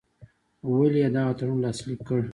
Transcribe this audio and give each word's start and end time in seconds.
ولي 0.75 0.99
یې 1.03 1.09
دغه 1.15 1.33
تړون 1.37 1.57
لاسلیک 1.63 1.99
کړ. 2.07 2.21